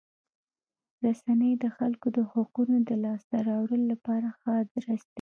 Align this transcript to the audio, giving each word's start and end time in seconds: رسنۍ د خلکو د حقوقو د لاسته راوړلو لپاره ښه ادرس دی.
رسنۍ 1.03 1.51
د 1.63 1.65
خلکو 1.77 2.07
د 2.17 2.19
حقوقو 2.31 2.61
د 2.89 2.91
لاسته 3.03 3.35
راوړلو 3.49 3.85
لپاره 3.93 4.27
ښه 4.39 4.51
ادرس 4.61 5.01
دی. 5.05 5.09